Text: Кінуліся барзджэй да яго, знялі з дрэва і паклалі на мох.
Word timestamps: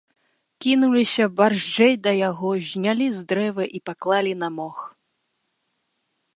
Кінуліся 0.65 1.25
барзджэй 1.41 1.93
да 2.07 2.11
яго, 2.29 2.49
знялі 2.71 3.07
з 3.19 3.29
дрэва 3.33 3.63
і 3.81 3.85
паклалі 3.91 4.33
на 4.43 4.47
мох. 4.59 4.77